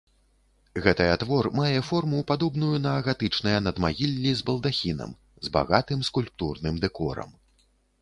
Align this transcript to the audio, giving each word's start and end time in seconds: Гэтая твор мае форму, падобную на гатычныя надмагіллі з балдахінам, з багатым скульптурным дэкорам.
Гэтая 0.85 1.11
твор 1.23 1.49
мае 1.59 1.79
форму, 1.89 2.23
падобную 2.31 2.71
на 2.87 2.95
гатычныя 3.09 3.59
надмагіллі 3.69 4.35
з 4.43 4.49
балдахінам, 4.51 5.17
з 5.47 5.57
багатым 5.59 5.99
скульптурным 6.13 6.75
дэкорам. 6.89 7.29